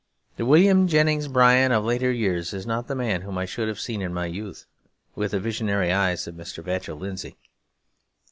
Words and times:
The 0.35 0.47
William 0.47 0.87
Jennings 0.87 1.27
Bryan 1.27 1.71
of 1.71 1.85
later 1.85 2.11
years 2.11 2.53
is 2.55 2.65
not 2.65 2.87
the 2.87 2.95
man 2.95 3.21
whom 3.21 3.37
I 3.37 3.45
should 3.45 3.67
have 3.67 3.79
seen 3.79 4.01
in 4.01 4.11
my 4.11 4.25
youth, 4.25 4.65
with 5.13 5.29
the 5.29 5.39
visionary 5.39 5.93
eyes 5.93 6.25
of 6.25 6.33
Mr. 6.33 6.63
Vachell 6.63 6.97
Lindsay. 6.97 7.37